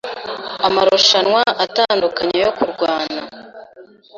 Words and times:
amarushanwa 0.67 1.41
atandukanye 1.65 2.37
yo 2.45 2.51
kurwana 2.57 3.21